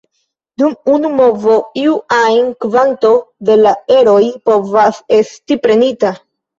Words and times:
Dum 0.61 0.71
unu 0.93 1.11
movo 1.19 1.57
iu 1.83 1.93
ajn 2.17 2.51
kvanto 2.67 3.13
de 3.53 3.61
la 3.63 3.77
eroj 4.01 4.27
povas 4.51 5.07
esti 5.23 5.65
prenita. 5.67 6.19